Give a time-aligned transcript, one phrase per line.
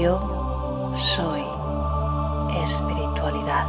[0.00, 1.42] Yo soy
[2.62, 3.66] espiritualidad.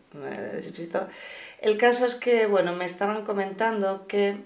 [1.60, 4.36] El caso es que, bueno, me estaban comentando que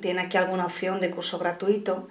[0.00, 2.08] tiene aquí alguna opción de curso gratuito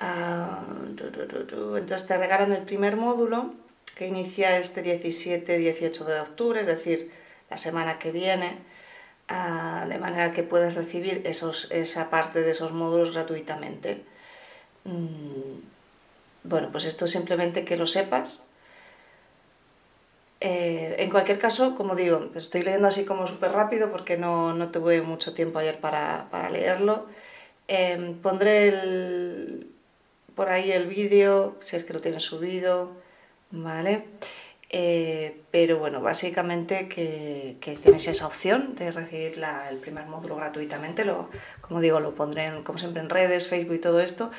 [0.00, 3.52] Ah, entonces te regalan el primer módulo
[3.98, 7.10] que inicia este 17-18 de octubre, es decir,
[7.50, 8.58] la semana que viene,
[9.26, 14.04] ah, de manera que puedes recibir esa parte de esos módulos gratuitamente.
[14.84, 15.58] Mm,
[16.44, 18.44] bueno, pues esto simplemente que lo sepas.
[20.40, 24.70] Eh, en cualquier caso, como digo, estoy leyendo así como súper rápido porque no, no
[24.70, 27.06] tuve mucho tiempo ayer para, leerlo.
[27.66, 29.72] Em, pondré el,
[30.36, 32.92] por ahí el vídeo, si es que lo tienes subido,
[33.50, 34.04] ¿vale?
[34.70, 41.06] Eh, pero bueno, básicamente que, que, tenéis esa opción de recibir el primer módulo gratuitamente,
[41.06, 41.30] lo,
[41.62, 44.30] como digo, lo pondré como siempre en redes, Facebook y todo esto,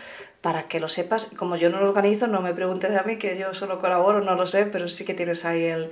[0.41, 1.33] para que lo sepas.
[1.35, 4.35] Como yo no lo organizo, no me preguntes a mí, que yo solo colaboro, no
[4.35, 5.91] lo sé, pero sí que tienes ahí el,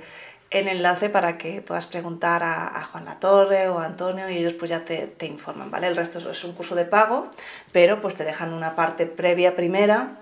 [0.50, 4.84] enlace para que puedas preguntar a, Juan Latorre o a Antonio y ellos pues ya
[4.84, 5.88] te, informan, ¿vale?
[5.88, 7.28] El resto es un curso de pago,
[7.72, 10.18] pero pues te dejan una parte previa primera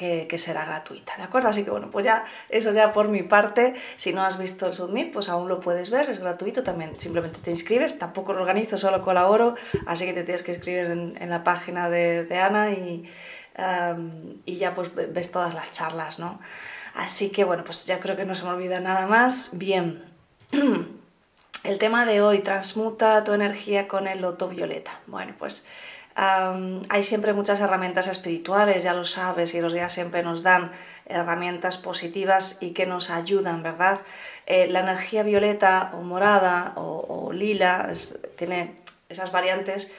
[0.00, 1.48] que, será gratuita, ¿de acuerdo?
[1.48, 4.72] Así que bueno, pues ya eso ya por mi parte, si no has visto el
[4.72, 8.78] Submit, pues aún lo puedes ver, es gratuito también, simplemente te inscribes, tampoco lo organizo,
[8.78, 9.56] solo colaboro,
[9.86, 13.04] así que te tienes que inscribir en, la página de, Ana y,
[14.46, 16.40] y ya pues ves todas las charlas, ¿no?
[16.94, 19.50] Así que bueno, pues ya creo que no se me olvida nada más.
[19.52, 20.04] Bien,
[21.64, 25.00] el tema de hoy, transmuta tu energía con el loto violeta.
[25.06, 25.66] Bueno, pues
[26.20, 30.70] hay siempre muchas herramientas espirituales, ya lo sabes, y los días siempre nos dan
[31.06, 34.00] herramientas positivas y que nos ayudan, ¿verdad?
[34.46, 37.90] Eh, la energía violeta o morada o, lila
[38.36, 38.76] tiene
[39.08, 39.90] esas variantes,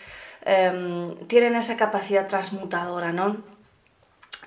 [0.46, 3.38] em, tienen esa capacidad transmutadora, ¿no?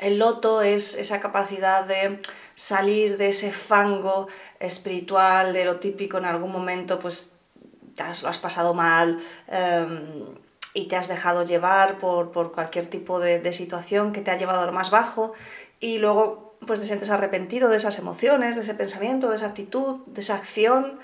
[0.00, 2.20] El loto es esa capacidad de
[2.54, 4.28] salir de ese fango
[4.60, 7.32] espiritual, de lo típico en algún momento, pues
[8.22, 10.36] lo has pasado mal em,
[10.74, 14.66] y te has dejado llevar por, cualquier tipo de, situación que te ha llevado a
[14.66, 15.32] lo más bajo
[15.80, 20.00] y luego pues te sientes arrepentido de esas emociones, de ese pensamiento, de esa actitud,
[20.06, 20.98] de esa acción,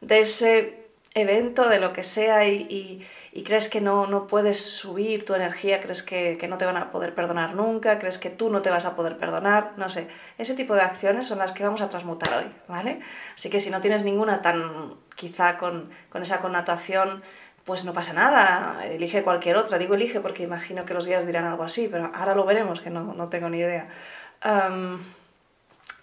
[0.00, 3.06] de ese evento, de lo que sea y
[3.36, 6.78] y crees que no, no puedes subir tu energía, crees que, que, no te van
[6.78, 10.08] a poder perdonar nunca, crees que tú no te vas a poder perdonar, no sé.
[10.38, 13.00] Ese tipo de acciones son las que vamos a transmutar hoy, ¿vale?
[13.34, 17.22] Así que si no tienes ninguna tan quizá con, con esa connotación,
[17.66, 19.76] pues no pasa nada, elige cualquier otra.
[19.76, 22.90] Digo elige porque imagino que los guías dirán algo así, pero ahora lo veremos, que
[22.90, 23.88] no, no tengo ni idea.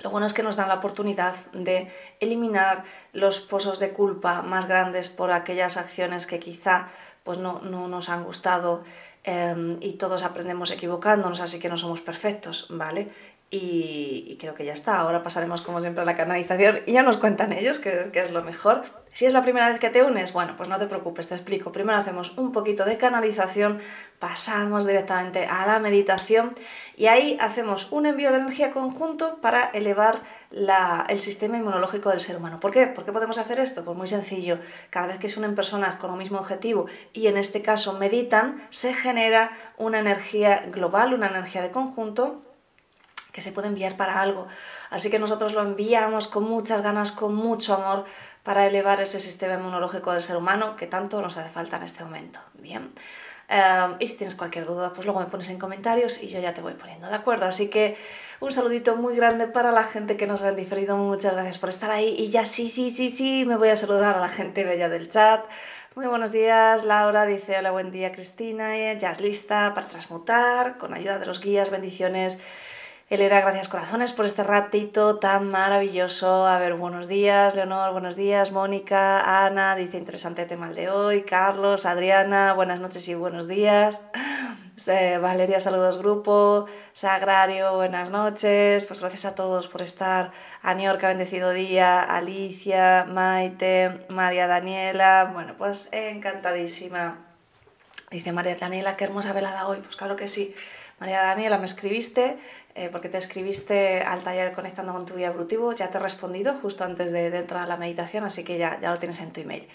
[0.03, 1.89] Lo bueno es que nos dan la oportunidad de
[2.19, 2.83] eliminar
[3.13, 6.89] los pozos de culpa más grandes por aquellas acciones que quizá
[7.23, 8.83] pues no, no nos han gustado
[9.23, 13.09] em, y todos aprendemos equivocándonos, así que no somos perfectos, ¿vale?
[13.49, 14.97] Y, creo que ya está.
[14.97, 18.31] Ahora pasaremos como siempre a la canalización y ya nos cuentan ellos, que, que, es
[18.31, 18.83] lo mejor.
[19.13, 21.71] Si es la primera vez que te unes, bueno, pues no te preocupes, te explico.
[21.71, 23.79] Primero hacemos un poquito de canalización,
[24.17, 26.55] pasamos directamente a la meditación
[26.97, 30.23] y ahí hacemos un envío de energía conjunto para elevar
[31.09, 32.59] el sistema inmunológico del ser humano.
[32.59, 32.87] ¿Por qué?
[32.87, 33.85] ¿Por qué podemos hacer esto?
[33.85, 34.57] Pues muy sencillo.
[34.89, 38.65] Cada vez que se unen personas con un mismo objetivo y en este caso meditan,
[38.71, 42.41] se genera una energía global, una energía de conjunto
[43.31, 44.47] que se puede enviar para algo.
[44.91, 48.05] Así que nosotros lo enviamos con muchas ganas, con mucho amor
[48.43, 52.03] para elevar ese sistema inmunológico del ser humano que tanto nos hace falta en este
[52.03, 52.39] momento.
[52.55, 52.89] Bien.
[53.49, 56.53] Eh, y si tienes cualquier duda, pues luego me pones en comentarios y yo ya
[56.53, 57.45] te voy poniendo, ¿de acuerdo?
[57.45, 57.97] Así que
[58.39, 60.97] un saludito muy grande para la gente que nos ha diferido.
[60.97, 62.15] Muchas gracias por estar ahí.
[62.17, 65.09] Y ya sí, sí, sí, sí, me voy a saludar a la gente bella del
[65.09, 65.45] chat.
[65.95, 70.95] Muy buenos días, Laura dice hola, buen día Cristina, ya es lista para transmutar, con
[70.95, 72.39] ayuda de los guías, bendiciones.
[73.13, 76.47] Elena, gracias corazones por este ratito tan maravilloso.
[76.47, 81.21] A ver, buenos días, Leonor, buenos días, Mónica, Ana, dice interesante tema el de hoy,
[81.21, 84.01] Carlos, Adriana, buenas noches y buenos días.
[85.21, 88.87] Valeria, saludos grupo, Sagrario, buenas noches.
[88.87, 90.31] Pues gracias a todos por estar.
[90.63, 97.19] Aniorca, bendecido día, Alicia, Maite, María Daniela, bueno, pues encantadísima.
[98.09, 99.77] Dice María Daniela, qué hermosa velada hoy.
[99.81, 100.55] Pues claro que sí.
[100.99, 102.37] María Daniela, me escribiste
[102.75, 106.55] eh, porque te escribiste al taller Conectando con tu Guía Evolutivo, ya te he respondido
[106.61, 109.41] justo antes de, entrar a la meditación, así que ya, ya lo tienes en tu
[109.41, 109.67] email.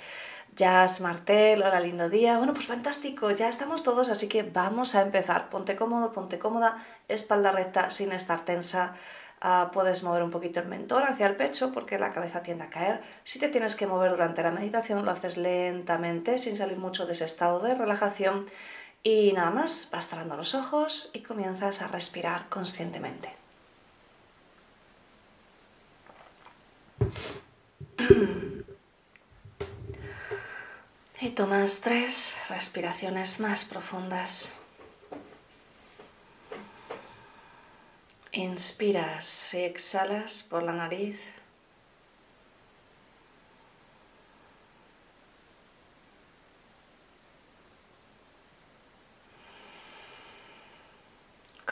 [0.56, 2.36] Jazz Martel, hola, lindo día.
[2.36, 5.50] Bueno, pues fantástico, ya estamos todos, así que vamos a empezar.
[5.50, 8.96] Ponte cómodo, ponte cómoda, espalda recta, sin estar tensa.
[9.40, 12.70] Ah, puedes mover un poquito el mentón hacia el pecho porque la cabeza tiende a
[12.70, 13.02] caer.
[13.22, 17.12] Si te tienes que mover durante la meditación, lo haces lentamente, sin salir mucho de
[17.12, 18.46] ese estado de relajación
[19.02, 23.34] y nada más, vas cerrando los ojos y comienzas a respirar conscientemente.
[31.20, 34.56] Y tomas tres respiraciones más profundas.
[38.30, 41.18] Inspiras y exhalas por la nariz.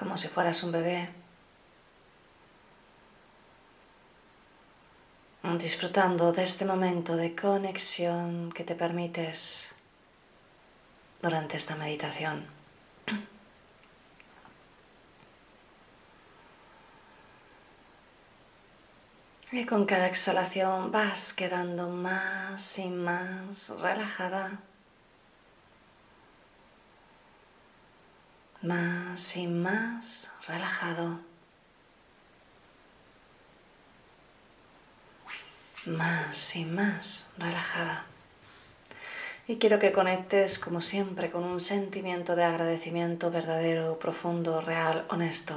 [0.07, 1.09] Como si fueras un bebé,
[5.59, 9.75] disfrutando de este momento de conexión que te permites
[11.21, 12.47] durante esta meditación.
[19.51, 24.61] Y con cada exhalación vas quedando más y más relajada.
[28.67, 31.21] Más y más relajado,
[35.87, 38.07] más y más relajada.
[39.47, 45.55] Y quiero que conectes, como siempre, con un sentimiento de agradecimiento verdadero, profundo, real, honesto.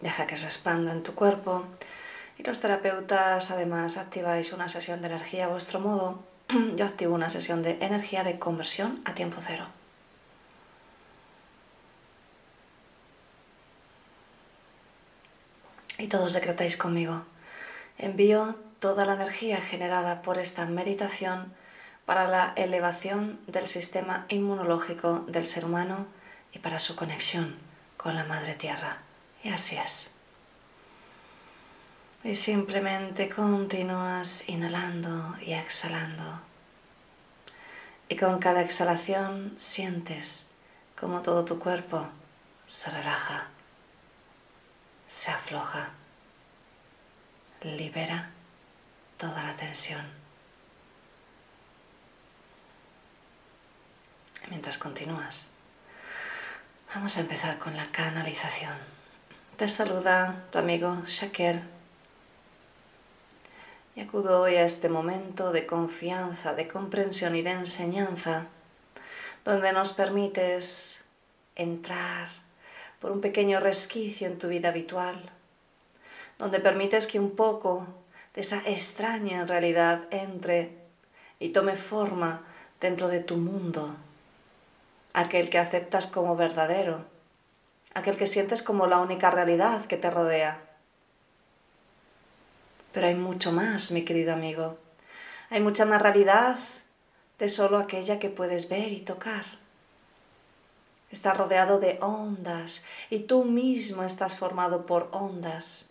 [0.00, 1.64] Deja que se expanda en tu cuerpo
[2.38, 6.22] y los terapeutas además activáis una sesión de energía a vuestro modo.
[6.76, 9.66] Yo activo una sesión de energía de conversión a tiempo cero.
[15.98, 17.24] Y todos decretáis conmigo.
[17.98, 21.52] Envío toda la energía generada por esta meditación
[22.06, 26.06] para la elevación del sistema inmunológico del ser humano
[26.52, 27.56] y para su conexión
[27.96, 29.07] con la Madre Tierra.
[29.48, 30.10] Y así es.
[32.22, 36.40] Y simplemente continúas inhalando y exhalando.
[38.10, 40.48] Y con cada exhalación sientes
[41.00, 42.06] como todo tu cuerpo
[42.66, 43.46] se relaja,
[45.08, 45.92] se afloja,
[47.62, 48.28] libera
[49.16, 50.06] toda la tensión.
[54.50, 55.52] Mientras continúas,
[56.94, 58.97] vamos a empezar con la canalización.
[59.58, 61.60] Te saluda tu amigo Shaker.
[63.96, 68.46] Y acudo hoy a este momento de confianza, de comprensión y de enseñanza,
[69.44, 71.04] donde nos permites
[71.56, 72.28] entrar
[73.00, 75.28] por un pequeño resquicio en tu vida habitual,
[76.38, 77.84] donde permites que un poco
[78.34, 80.70] de esa extraña realidad entre
[81.40, 82.44] y tome forma
[82.80, 83.96] dentro de tu mundo,
[85.14, 87.17] aquel que aceptas como verdadero
[87.94, 90.60] aquel que sientes como la única realidad que te rodea.
[92.92, 94.78] Pero hay mucho más, mi querido amigo.
[95.50, 96.58] Hay mucha más realidad
[97.38, 99.44] de solo aquella que puedes ver y tocar.
[101.10, 105.90] Está rodeado de ondas y tú mismo estás formado por ondas,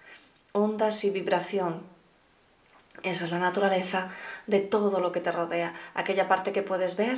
[0.51, 1.81] ondas y vibración.
[3.03, 4.09] Esa es la naturaleza
[4.47, 7.17] de todo lo que te rodea, aquella parte que puedes ver,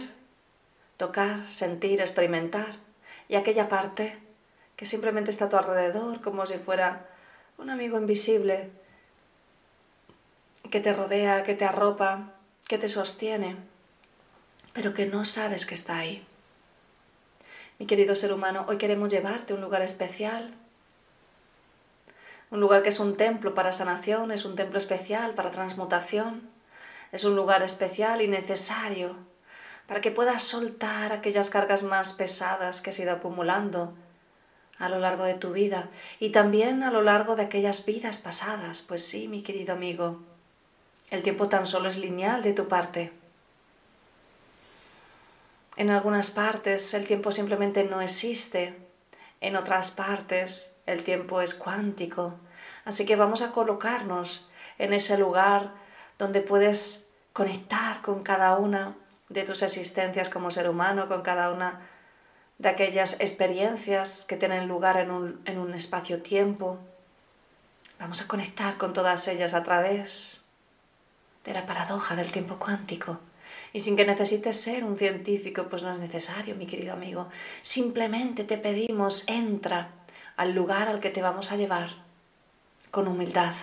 [0.98, 2.78] tocar, sentir, experimentar
[3.28, 4.18] y aquella parte
[4.80, 7.06] que simplemente está a tu alrededor como si fuera
[7.58, 8.72] un amigo invisible
[10.72, 12.32] que te rodea, que te arropa,
[12.66, 13.58] que te sostiene,
[14.72, 16.26] pero que no sabes que está ahí.
[17.78, 20.54] Mi querido ser humano, hoy queremos llevarte a un lugar especial,
[22.50, 26.50] un lugar que es un templo para sanación, es un templo especial para transmutación,
[27.12, 29.18] es un lugar especial y necesario
[29.88, 33.94] para que puedas soltar aquellas cargas más pesadas que has ido acumulando
[34.80, 38.82] a lo largo de tu vida y también a lo largo de aquellas vidas pasadas.
[38.82, 40.20] Pues sí, mi querido amigo,
[41.12, 43.12] el tiempo tan solo es lineal de tu parte.
[45.76, 48.76] En algunas partes el tiempo simplemente no existe,
[49.42, 52.36] en otras partes el tiempo es cuántico.
[52.86, 55.74] Así que vamos a colocarnos en ese lugar
[56.18, 58.96] donde puedes conectar con cada una
[59.30, 61.88] de tus existencias como ser humano, con cada una
[62.60, 66.78] de aquellas experiencias que tienen lugar en un, en un espacio-tiempo.
[68.00, 70.44] Vamos a conectar con todas ellas a través
[71.46, 73.20] de la paradoja del tiempo cuántico.
[73.72, 77.30] Y sin que necesites ser un científico, pues no es necesario, mi querido amigo.
[77.62, 79.92] Simplemente te pedimos, entra
[80.36, 81.90] al lugar al que te vamos a llevar
[82.92, 83.54] con humildad.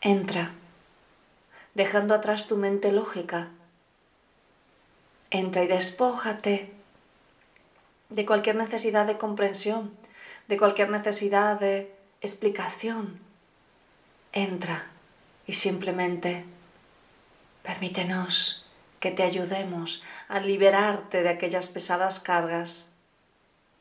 [0.00, 0.52] Entra,
[1.74, 3.48] dejando atrás tu mente lógica.
[5.30, 6.75] Entra y despójate
[8.08, 9.96] de cualquier necesidad de comprensión,
[10.48, 13.20] de cualquier necesidad de explicación.
[14.32, 14.90] Entra
[15.46, 16.44] y simplemente
[17.62, 18.66] permítenos
[19.00, 22.90] que te ayudemos a liberarte de aquellas pesadas cargas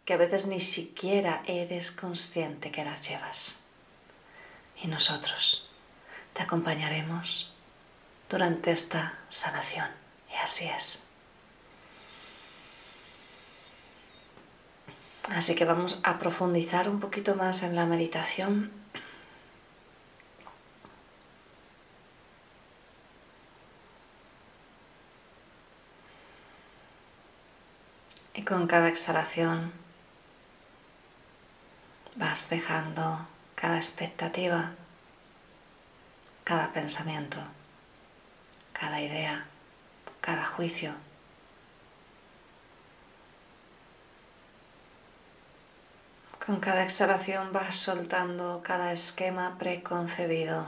[0.05, 3.57] que a veces ni siquiera eres consciente que las llevas.
[4.81, 5.67] Y nosotros
[6.33, 7.51] te acompañaremos
[8.29, 9.87] durante esta sanación.
[10.31, 11.04] Y así es.
[15.29, 18.71] Así que vamos a profundizar un poquito más en la meditación
[28.35, 29.71] Y con cada exhalación
[32.15, 34.73] vas dejando cada expectativa,
[36.43, 37.37] cada pensamiento,
[38.73, 39.45] cada idea,
[40.19, 40.93] cada juicio.
[46.45, 50.67] Con cada exhalación vas soltando cada esquema preconcebido.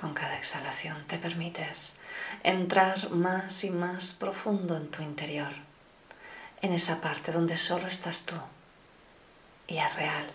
[0.00, 1.98] Con cada exhalación te permites
[2.44, 5.52] entrar más y más profundo en tu interior,
[6.62, 8.36] en esa parte donde solo estás tú
[9.66, 10.30] y es real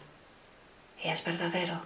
[1.02, 1.82] y es verdadero.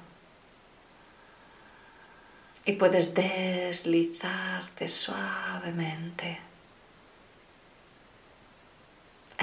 [2.65, 6.52] Y puedes deslizarte suavemente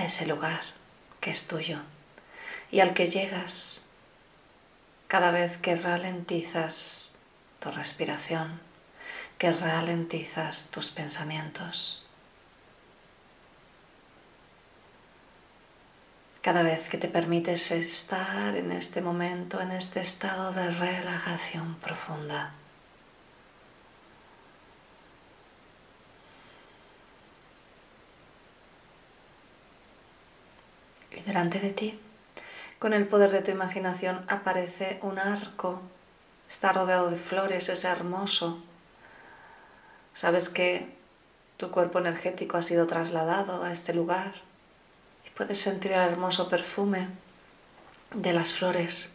[0.01, 0.63] a ese lugar
[1.21, 1.81] que es tuyo
[2.71, 3.83] y al que llegas
[5.09, 7.11] cada vez que ralentizas
[7.59, 8.61] tu respiración,
[9.37, 12.07] que ralentizas tus pensamientos.
[16.41, 22.55] Cada vez que te permites estar en este momento, en este estado de relajación profunda.
[31.27, 32.01] Delante de ti,
[32.79, 35.83] con el poder de tu imaginación, aparece un arco
[36.51, 38.61] está rodeado de flores, es hermoso.
[40.15, 40.93] Sabes que
[41.57, 44.35] tu cuerpo energético ha sido trasladado a este lugar
[45.25, 47.07] y puedes sentir el hermoso perfume
[48.13, 49.15] de las flores.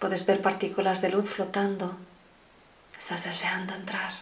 [0.00, 1.96] Puedes ver partículas de luz flotando.
[2.98, 4.12] Estás deseando entrar.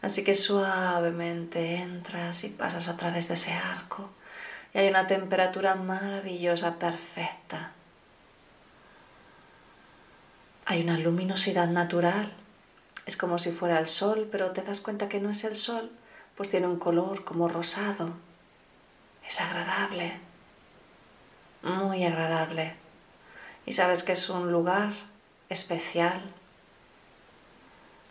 [0.00, 4.08] Así que suavemente entras y pasas a través de ese arco
[4.74, 7.72] y hay una temperatura maravillosa, perfecta
[10.66, 12.32] hay una luminosidad natural.
[13.06, 15.90] Es como si fuera el sol, pero te das cuenta que no es el sol,
[16.36, 18.10] pues tiene un color como rosado.
[19.26, 20.18] Es agradable,
[21.62, 22.74] muy agradable.
[23.66, 24.94] Y sabes que es un lugar
[25.48, 26.22] especial.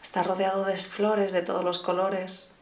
[0.01, 2.52] Está rodeado de flores de todos los colores.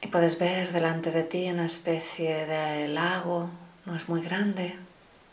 [0.00, 3.50] Y puedes ver delante de ti una especie de lago,
[3.84, 4.76] no es muy grande,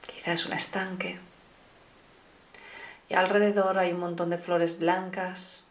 [0.02, 1.20] quizás un estanque.
[3.10, 5.68] Y alrededor hay un montón de flores blancas,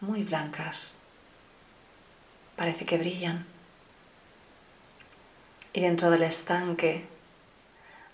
[0.00, 0.94] muy blancas.
[2.56, 3.46] Parece que brillan.
[5.74, 7.06] Y dentro del estanque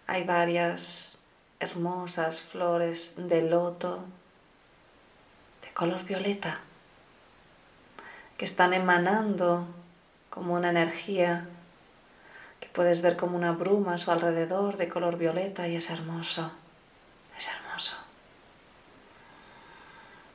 [0.09, 1.18] hay varias
[1.61, 4.04] hermosas flores de loto
[5.62, 6.59] de color violeta
[8.37, 9.68] que están emanando
[10.33, 11.47] como una energía
[12.59, 16.51] que puedes ver como una bruma a su alrededor de color violeta y es hermoso,
[17.37, 17.97] es hermoso.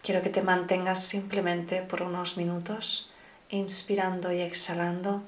[0.04, 3.10] Quiero que te mantengas simplemente por unos minutos
[3.50, 5.24] inspirando y exhalando,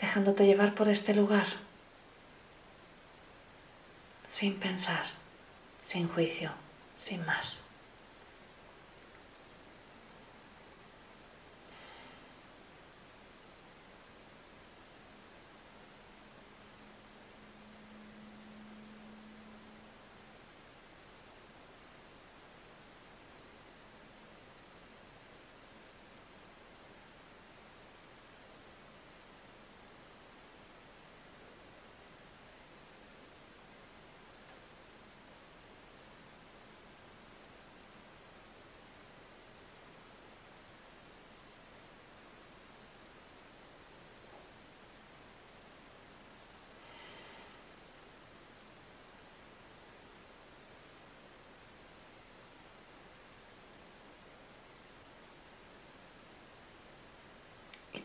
[0.00, 1.46] dejándote llevar por este lugar,
[4.26, 5.04] sin pensar,
[5.84, 6.52] sin juicio,
[6.96, 7.60] sin más.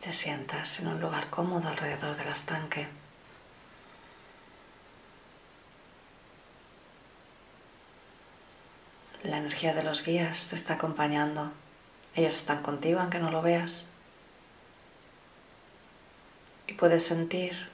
[0.08, 2.88] Te sientas en un lugar cómodo alrededor del estanque.
[9.22, 11.52] La energía de los guías te está acompañando.
[12.14, 13.90] Ellos están contigo aunque no lo veas.
[16.66, 17.68] Y puedes sentir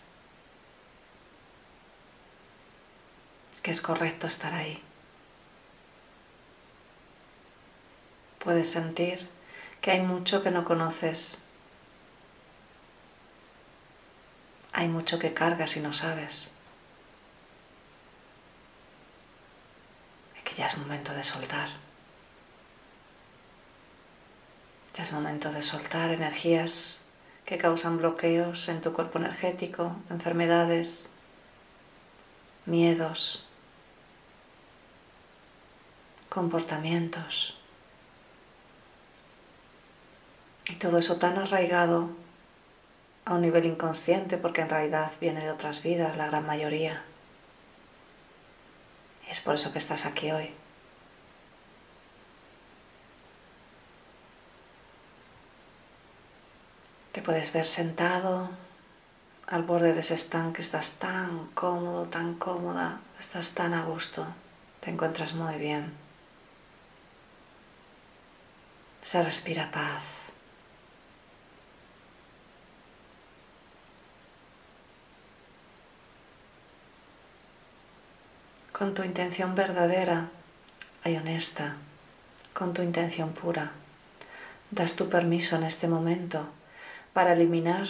[3.63, 4.83] que es correcto estar ahí.
[8.41, 9.29] Puedes sentir
[9.81, 11.44] que hay mucho que no conoces
[14.77, 16.51] Hay mucho que cargas y no sabes.
[20.43, 21.71] que ya es momento de soltar.
[24.93, 27.01] Ya es momento de soltar energías
[27.47, 31.09] que causan bloqueos en tu cuerpo energético, enfermedades,
[32.67, 33.47] miedos,
[36.29, 37.57] comportamientos.
[40.69, 42.24] Y todo eso tan arraigado
[43.25, 47.03] a un nivel inconsciente porque en realidad viene de otras vidas, la gran mayoría.
[49.31, 50.55] es por eso que estás aquí hoy.
[57.13, 58.51] Te puedes ver sentado
[59.47, 64.27] al borde de ese estanque, estás tan cómodo, tan cómoda, estás tan a gusto,
[64.81, 65.93] te encuentras muy bien.
[69.03, 70.24] Se respira paz.
[78.77, 80.31] Con tu intención verdadera
[81.05, 81.77] y honesta,
[82.55, 83.71] con tu intención pura.
[84.73, 86.49] Das tu permiso en este momento
[87.13, 87.87] para eliminar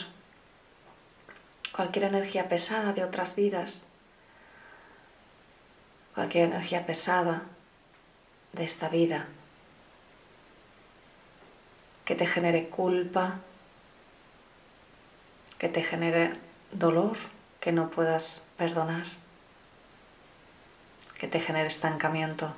[1.72, 3.88] cualquier energía pesada de otras vidas,
[6.14, 7.44] cualquier energía pesada
[8.52, 9.26] de esta vida
[12.04, 13.40] que te genere culpa,
[15.56, 16.38] que te genere
[16.72, 17.16] dolor
[17.60, 19.23] que no puedas perdonar
[21.24, 22.52] que te genere estancamiento.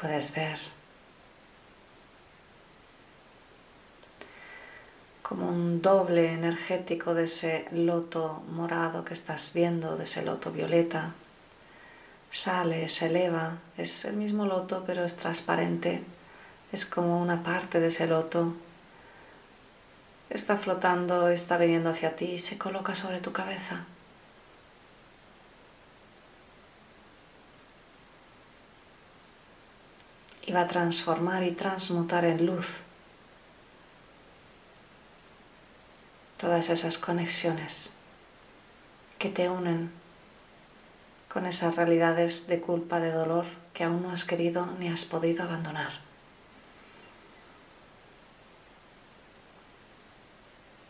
[0.00, 0.79] Puedes ver
[5.40, 11.14] como un doble energético de ese loto morado que estás viendo, de ese loto violeta.
[12.30, 16.04] Sale, se eleva, es el mismo loto pero es transparente,
[16.72, 18.52] es como una parte de ese loto.
[20.28, 23.86] Está flotando, está viniendo hacia ti y se coloca sobre tu cabeza.
[30.44, 32.80] Y va a transformar y transmutar en luz
[36.40, 37.90] todas esas conexiones
[39.18, 39.92] que te unen
[41.28, 45.44] con esas realidades de culpa, de dolor que aún no has querido ni has podido
[45.44, 45.92] abandonar.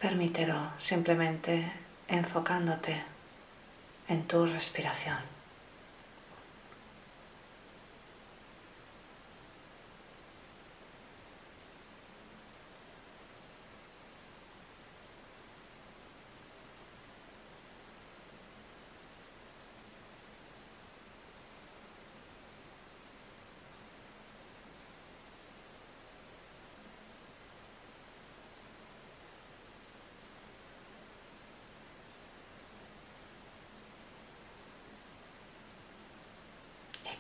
[0.01, 1.73] Permítelo simplemente
[2.07, 3.03] enfocándote
[4.09, 5.40] en tu respiración.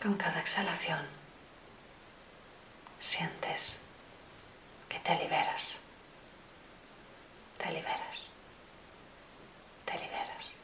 [0.00, 1.06] Con cada exhalación
[2.98, 3.78] sientes
[4.88, 5.78] que te liberas,
[7.58, 8.30] te liberas,
[9.84, 10.59] te liberas.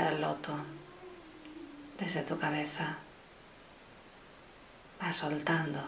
[0.00, 0.54] Del loto
[1.98, 2.96] desde tu cabeza
[5.00, 5.82] va soltando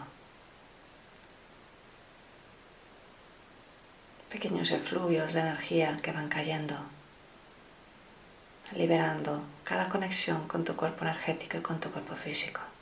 [4.29, 6.75] pequeños efluvios de energía que van cayendo,
[8.75, 12.74] liberando cada conexión con tu cuerpo energético y con tu cuerpo físico.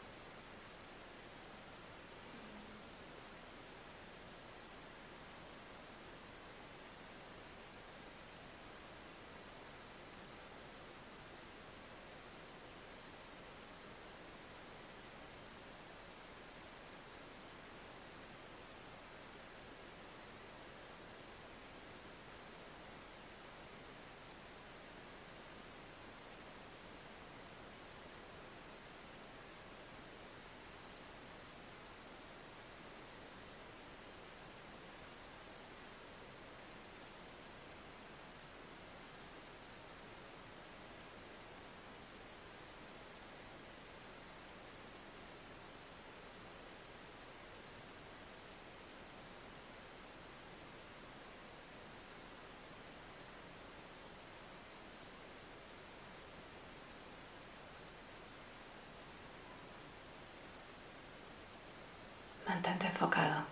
[62.71, 63.43] Enfocado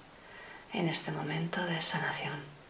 [0.73, 2.60] en este momento de sanación.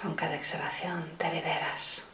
[0.00, 2.09] Con cada exhalación te liberas.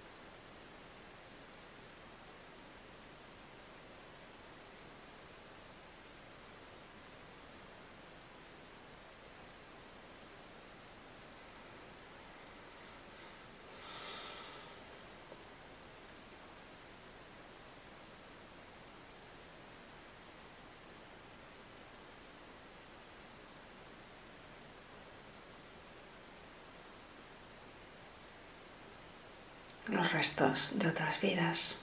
[29.89, 31.77] Los restos de otras vidas,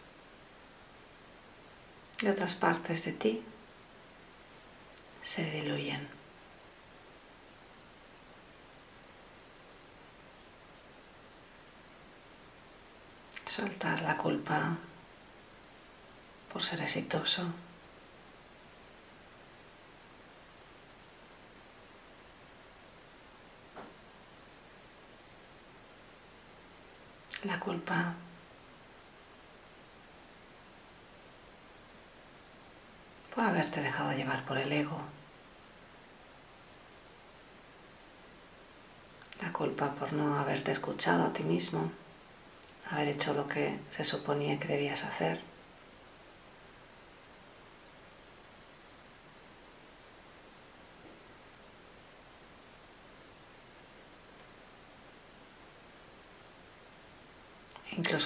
[2.22, 3.44] de otras partes de ti,
[5.22, 6.08] se diluyen.
[13.46, 14.78] Soltar la culpa,
[16.52, 17.48] por ser exitoso.
[27.54, 28.16] La culpa
[33.36, 35.00] por haberte dejado llevar por el ego.
[39.40, 41.92] La culpa por no haberte escuchado a ti mismo,
[42.90, 45.53] haber hecho lo que se suponía que debías hacer.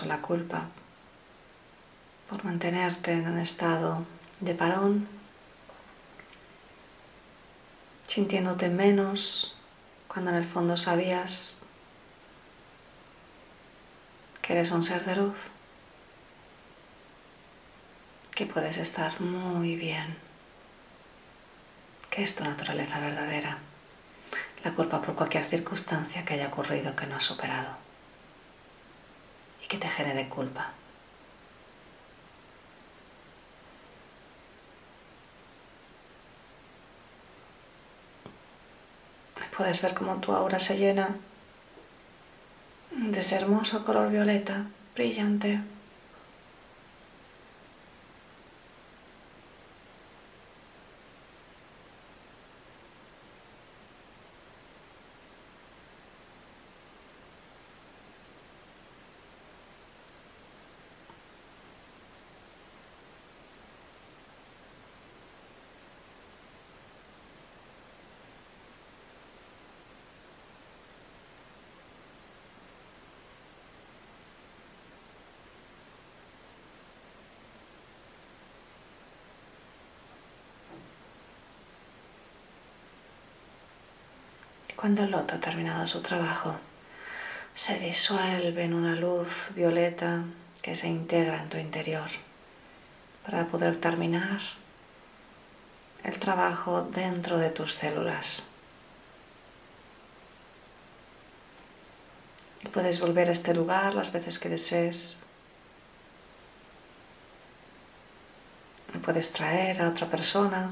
[0.07, 0.67] La culpa
[2.29, 4.05] por mantenerte en un estado
[4.39, 5.07] de parón,
[8.07, 9.55] sintiéndote menos
[10.07, 11.59] cuando en el fondo sabías
[14.41, 15.37] que eres un ser de luz,
[18.35, 20.17] que puedes estar muy bien,
[22.09, 23.57] que es tu naturaleza verdadera,
[24.63, 27.86] la culpa por cualquier circunstancia que haya ocurrido que no has superado
[29.67, 30.71] que te genere culpa.
[39.55, 41.15] Puedes ver cómo tu aura se llena
[42.91, 45.59] de ese hermoso color violeta, brillante.
[84.77, 86.55] Cuando el loto ha terminado su trabajo,
[87.55, 90.23] se disuelve en una luz violeta
[90.61, 92.07] que se integra en tu interior
[93.25, 94.39] para poder terminar
[96.03, 98.47] el trabajo dentro de tus células.
[102.71, 105.17] puedes volver a este lugar las veces que desees.
[109.03, 110.71] puedes traer a otra persona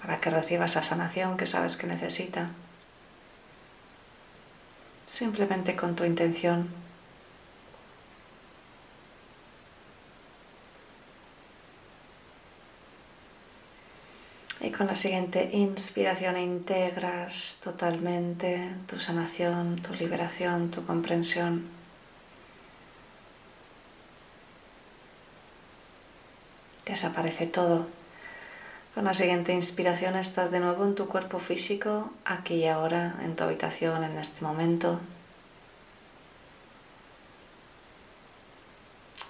[0.00, 2.50] para que reciba esa sanación que sabes que necesita.
[5.06, 6.68] Simplemente con tu intención.
[14.60, 21.68] Y con la siguiente inspiración integras totalmente tu sanación, tu liberación, tu comprensión.
[26.84, 27.97] Desaparece todo
[28.94, 33.36] con la siguiente inspiración estás de nuevo en tu cuerpo físico, aquí y ahora, en
[33.36, 35.00] tu habitación, en este momento.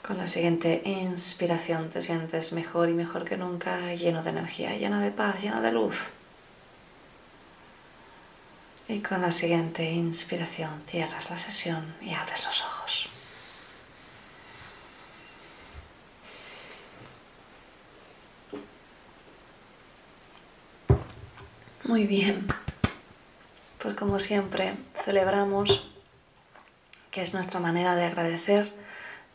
[0.07, 5.01] Con la siguiente inspiración te sientes mejor y mejor que nunca, lleno de energía, lleno
[5.01, 5.99] de paz, lleno de luz.
[8.89, 13.08] Y con la siguiente inspiración cierras la sesión y abres los ojos.
[21.89, 22.47] Muy bien.
[23.83, 24.75] Pues como siempre,
[25.07, 25.91] celebramos
[27.11, 28.71] que es nuestra manera de agradecer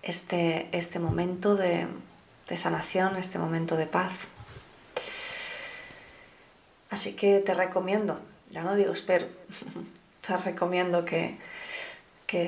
[0.03, 1.87] este, este momento de,
[2.55, 4.13] sanación, este momento de paz.
[6.91, 9.25] Así que te recomiendo, ya no digo espero,
[10.21, 11.39] te recomiendo que,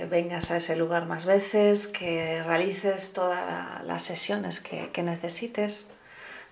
[0.08, 5.88] vengas a ese lugar más veces, que realices todas las sesiones que, necesites.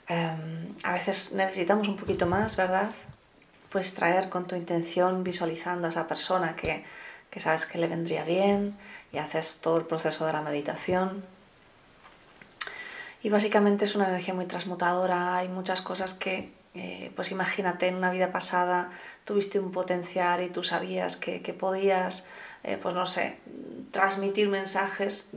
[0.07, 2.91] Em, a veces necesitamos un poquito más, ¿verdad?
[3.73, 6.85] Puedes traer con tu intención visualizando a esa persona que,
[7.37, 8.77] sabes que le vendría bien
[9.11, 11.25] y haces todo el proceso de la meditación.
[13.23, 17.95] Y básicamente es una energía muy transmutadora, hay muchas cosas que, eh, pues imagínate, en
[17.95, 18.91] una vida pasada
[19.25, 22.27] tuviste un potencial y tú sabías que, podías,
[22.63, 23.39] eh, pues no sé,
[23.89, 25.31] transmitir mensajes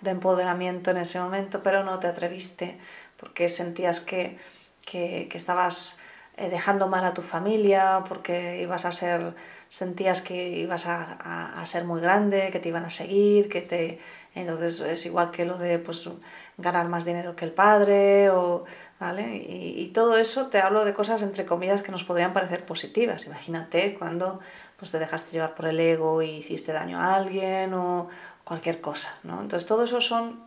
[0.00, 2.76] de empoderamiento en ese momento, pero no te atreviste
[3.20, 4.36] porque sentías que,
[4.84, 6.00] que estabas
[6.38, 9.34] eh, dejando mal a tu familia porque ibas a ser,
[9.68, 13.98] sentías que ibas a, ser muy grande, que te iban a seguir, que te...
[14.34, 16.08] Entonces es igual que lo de pues,
[16.56, 18.64] ganar más dinero que el padre o...
[19.00, 19.36] ¿Vale?
[19.36, 23.26] Y, todo eso te hablo de cosas entre comillas que nos podrían parecer positivas.
[23.26, 24.40] Imagínate cuando
[24.76, 28.08] pues, te dejaste llevar por el ego y hiciste daño a alguien o
[28.42, 29.40] cualquier cosa, ¿no?
[29.40, 30.40] Entonces todo eso son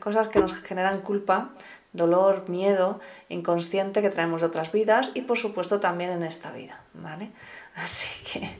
[0.00, 1.50] cosas que nos generan culpa,
[1.92, 6.80] dolor, miedo inconsciente que traemos de otras vidas y por supuesto también en esta vida,
[6.94, 7.30] ¿vale?
[7.74, 8.58] Así que,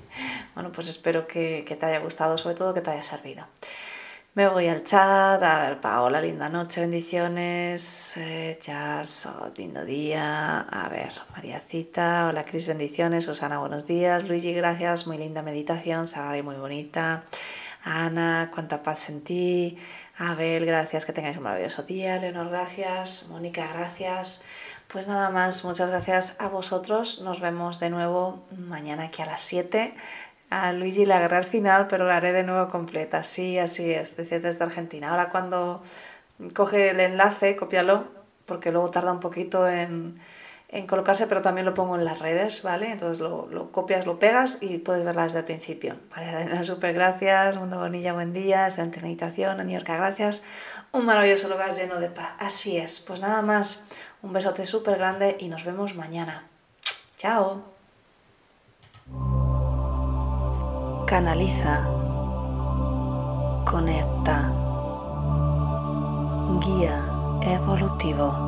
[0.54, 3.46] bueno, pues espero que, te haya gustado, sobre todo que te haya servido.
[4.34, 10.60] Me voy al chat, a ver, Paola, linda noche, bendiciones, eh, Jazz, oh, lindo día,
[10.60, 16.40] a ver, Mariacita, hola Cris, bendiciones, Susana, buenos días, Luigi, gracias, muy linda meditación, Sara,
[16.44, 17.24] muy bonita,
[17.82, 19.78] Ana, cuánta paz en ti,
[20.18, 22.18] Abel, gracias, que tengáis un maravilloso día.
[22.18, 23.28] Leonor, gracias.
[23.28, 24.42] Mónica, gracias.
[24.88, 27.20] Pues nada más, muchas gracias a vosotros.
[27.20, 29.94] Nos vemos de nuevo mañana aquí a las 7.
[30.50, 33.22] A Luigi la agarré al final, pero la haré de nuevo completa.
[33.22, 35.10] Sí, así es, desde Argentina.
[35.10, 35.84] Ahora cuando
[36.52, 38.08] coge el enlace, cópialo,
[38.44, 40.20] porque luego tarda un poquito en,
[40.70, 42.92] en colocarse, pero también lo pongo en las redes, ¿vale?
[42.92, 45.96] Entonces lo, copias, lo pegas y puedes verla desde el principio.
[46.14, 50.42] Vale, súper gracias, Mundo Bonilla, buen día, excelente meditación, Aniorca, gracias.
[50.92, 52.32] Un maravilloso lugar lleno de paz.
[52.38, 53.86] Así es, pues nada más,
[54.22, 56.44] un besote súper grande y nos vemos mañana.
[57.16, 57.62] Chao.
[61.06, 61.88] Canaliza.
[63.64, 64.52] Conecta.
[66.60, 67.04] Guía
[67.42, 68.47] evolutivo